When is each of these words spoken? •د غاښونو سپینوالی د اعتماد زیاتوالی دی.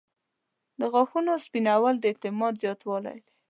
•د 0.79 0.81
غاښونو 0.93 1.31
سپینوالی 1.45 1.99
د 2.01 2.03
اعتماد 2.11 2.53
زیاتوالی 2.63 3.17
دی. 3.25 3.31